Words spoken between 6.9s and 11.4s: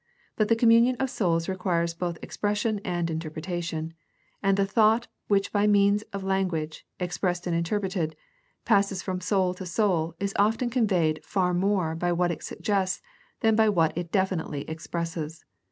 expressed and interpreted, passes from soul to soul is often conveyed